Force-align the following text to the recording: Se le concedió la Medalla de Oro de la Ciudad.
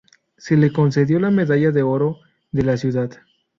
Se 0.35 0.57
le 0.57 0.73
concedió 0.73 1.19
la 1.19 1.29
Medalla 1.29 1.69
de 1.69 1.83
Oro 1.83 2.17
de 2.51 2.63
la 2.63 2.75
Ciudad. 2.77 3.11